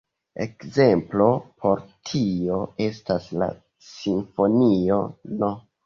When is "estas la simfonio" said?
2.89-5.03